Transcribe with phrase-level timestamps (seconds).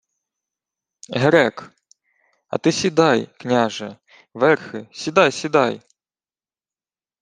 [1.21, 1.71] —Грек.
[2.47, 3.97] А ти сідай, княже,
[4.33, 5.81] верхи, сідай, сідай!